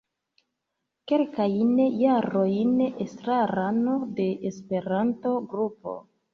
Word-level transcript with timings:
Kelkajn 1.11 1.75
jarojn 1.99 2.73
estrarano 3.07 4.01
de 4.19 4.29
Esperanto-Grupo. 4.53 5.99